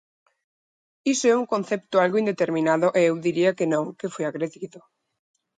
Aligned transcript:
Iso 1.13 1.25
é 1.33 1.35
un 1.41 1.49
concepto 1.53 1.95
algo 2.03 2.21
indeterminado 2.23 2.87
e 2.99 3.01
eu 3.09 3.15
diría 3.27 3.55
que 3.57 3.69
non, 3.73 3.85
que 3.99 4.11
foi 4.13 4.25
agredido. 4.27 4.79